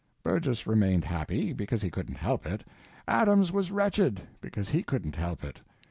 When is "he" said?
1.83-1.91, 4.69-4.81